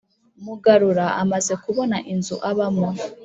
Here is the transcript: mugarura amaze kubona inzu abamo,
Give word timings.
mugarura 0.45 1.05
amaze 1.21 1.53
kubona 1.63 1.97
inzu 2.13 2.35
abamo, 2.49 2.89